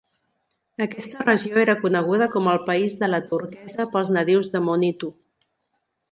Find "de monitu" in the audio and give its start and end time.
4.55-5.11